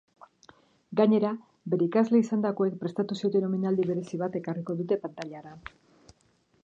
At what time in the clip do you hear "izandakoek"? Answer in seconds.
2.21-2.79